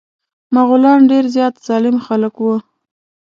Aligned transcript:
مغولان 0.55 0.99
ډير 1.11 1.25
زيات 1.35 1.55
ظالم 1.67 1.95
خلک 2.07 2.33
وه. 2.45 2.57